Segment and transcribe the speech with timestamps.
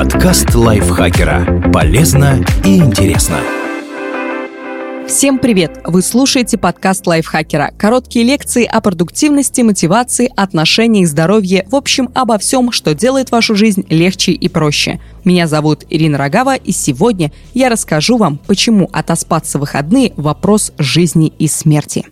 [0.00, 1.70] Подкаст лайфхакера.
[1.74, 3.36] Полезно и интересно.
[5.06, 5.78] Всем привет!
[5.84, 7.74] Вы слушаете подкаст лайфхакера.
[7.76, 13.84] Короткие лекции о продуктивности, мотивации, отношениях, здоровье, в общем, обо всем, что делает вашу жизнь
[13.90, 15.00] легче и проще.
[15.24, 21.30] Меня зовут Ирина Рогава, и сегодня я расскажу вам, почему отоспаться в выходные– вопрос жизни
[21.38, 22.06] и смерти.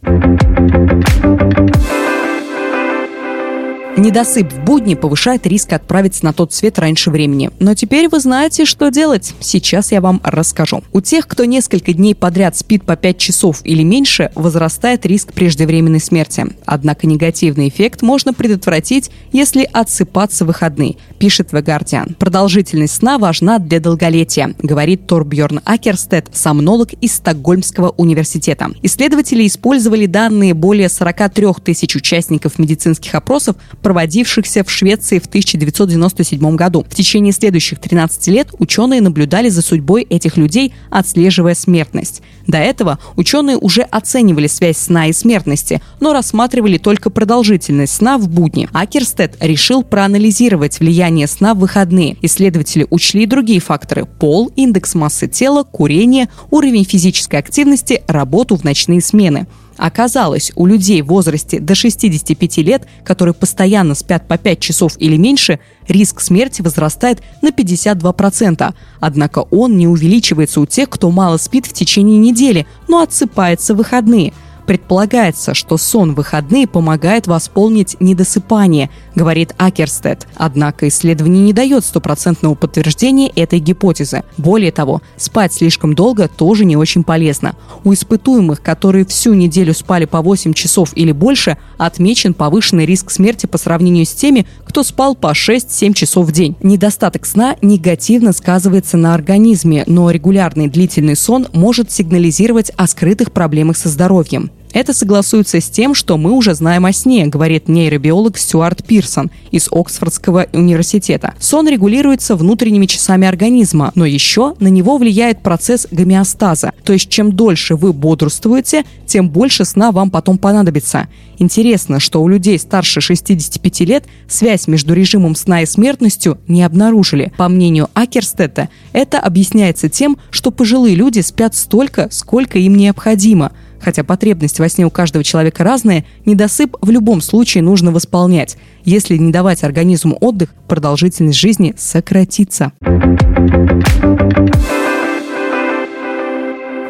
[3.99, 7.51] Недосып в будни повышает риск отправиться на тот свет раньше времени.
[7.59, 9.35] Но теперь вы знаете, что делать.
[9.41, 10.85] Сейчас я вам расскажу.
[10.93, 15.99] У тех, кто несколько дней подряд спит по 5 часов или меньше, возрастает риск преждевременной
[15.99, 16.47] смерти.
[16.65, 22.15] Однако негативный эффект можно предотвратить, если отсыпаться в выходные, пишет The Guardian.
[22.15, 28.71] Продолжительность сна важна для долголетия, говорит Торбьерн Акерстед, сомнолог из Стокгольмского университета.
[28.81, 33.57] Исследователи использовали данные более 43 тысяч участников медицинских опросов
[33.89, 36.85] проводившихся в Швеции в 1997 году.
[36.91, 42.21] В течение следующих 13 лет ученые наблюдали за судьбой этих людей, отслеживая смертность.
[42.47, 48.29] До этого ученые уже оценивали связь сна и смертности, но рассматривали только продолжительность сна в
[48.29, 48.69] будни.
[48.75, 52.19] Акерстед решил проанализировать влияние сна в выходные.
[52.21, 59.01] Исследователи учли другие факторы– пол, индекс массы тела, курение, уровень физической активности, работу в ночные
[59.01, 59.47] смены.
[59.79, 65.17] Оказалось, у людей в возрасте до 65 лет, которые постоянно спят по 5 часов или
[65.17, 68.75] меньше, риск смерти возрастает на 52%.
[69.01, 73.79] Однако он не увеличивается у тех, кто мало спит в течение недели, но отсыпается в
[73.79, 74.35] выходные–
[74.69, 80.29] Предполагается, что сон в выходные помогает восполнить недосыпание, говорит Акерстед.
[80.37, 84.25] Однако исследование не дает стопроцентного подтверждения этой гипотезы.
[84.37, 87.57] Более того, спать слишком долго тоже не очень полезно.
[87.83, 93.47] У испытуемых, которые всю неделю спали по 8 часов или больше, отмечен повышенный риск смерти
[93.47, 96.57] по сравнению с теми, кто спал по 6-7 часов в день.
[96.63, 103.79] Недостаток сна негативно сказывается на организме, но регулярный длительный сон может сигнализировать о скрытых проблемах
[103.79, 104.51] со здоровьем.
[104.73, 109.69] Это согласуется с тем, что мы уже знаем о сне, говорит нейробиолог Стюарт Пирсон из
[109.71, 111.35] Оксфордского университета.
[111.41, 116.73] Сон регулируется внутренними часами организма, но еще на него влияет процесс гомеостаза.
[116.85, 121.09] То есть чем дольше вы бодрствуете, тем больше сна вам потом понадобится.
[121.39, 127.33] Интересно, что у людей старше 65 лет связь между режимом сна и смертностью не обнаружили.
[127.37, 134.05] По мнению Акерстета, это объясняется тем, что пожилые люди спят столько, сколько им необходимо– Хотя
[134.05, 138.57] потребность во сне у каждого человека разная, недосып в любом случае нужно восполнять.
[138.85, 142.73] Если не давать организму отдых, продолжительность жизни сократится.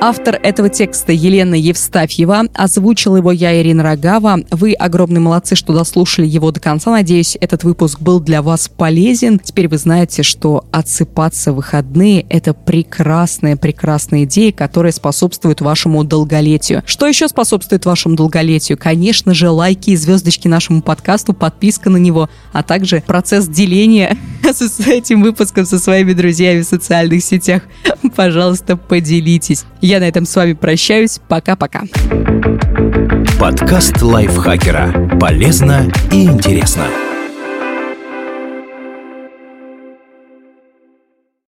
[0.01, 2.45] Автор этого текста Елена Евстафьева.
[2.55, 4.39] Озвучил его я, Ирина Рогава.
[4.53, 6.93] Вы огромные молодцы, что дослушали его до конца.
[6.93, 9.41] Надеюсь, этот выпуск был для вас полезен.
[9.41, 16.85] Теперь вы знаете, что отсыпаться в выходные– это прекрасная, прекрасная идея, которая способствует вашему долголетию.
[16.87, 18.79] Что еще способствует вашему долголетию?
[18.79, 24.17] Конечно же, лайки и звездочки нашему подкасту, подписка на него, а также процесс деления
[24.53, 27.63] с этим выпуском со своими друзьями в социальных сетях.
[28.17, 29.65] Пожалуйста, поделитесь.
[29.81, 31.21] Я на этом с вами прощаюсь.
[31.29, 31.83] Пока-пока.
[33.39, 35.19] Подкаст лайфхакера.
[35.21, 36.85] Полезно и интересно.